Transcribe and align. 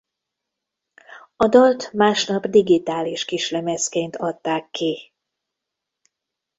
A 1.35 1.47
dalt 1.47 1.91
másnap 1.93 2.45
digitális 2.45 3.25
kislemezként 3.25 4.15
adták 4.15 4.69
ki. 4.71 5.13